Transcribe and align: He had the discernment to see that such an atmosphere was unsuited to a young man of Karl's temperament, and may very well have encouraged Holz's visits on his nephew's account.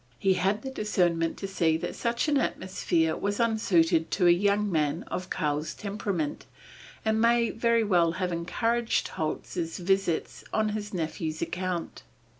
He 0.17 0.33
had 0.33 0.63
the 0.63 0.71
discernment 0.71 1.37
to 1.37 1.47
see 1.47 1.77
that 1.77 1.93
such 1.95 2.27
an 2.27 2.37
atmosphere 2.39 3.15
was 3.15 3.39
unsuited 3.39 4.09
to 4.09 4.25
a 4.25 4.31
young 4.31 4.71
man 4.71 5.03
of 5.11 5.29
Karl's 5.29 5.75
temperament, 5.75 6.47
and 7.05 7.21
may 7.21 7.51
very 7.51 7.83
well 7.83 8.13
have 8.13 8.31
encouraged 8.31 9.09
Holz's 9.09 9.77
visits 9.77 10.43
on 10.51 10.69
his 10.69 10.91
nephew's 10.91 11.39
account. 11.43 12.01